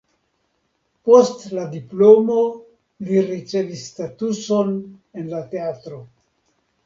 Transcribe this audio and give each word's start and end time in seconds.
Post 1.09 1.43
la 1.57 1.65
diplomo 1.73 2.37
li 3.09 3.21
ricevis 3.27 3.83
statuson 3.91 4.73
en 5.23 5.29
la 5.35 5.43
teatro. 5.55 6.01